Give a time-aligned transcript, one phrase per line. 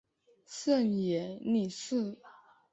[0.47, 2.17] 胜野莉世。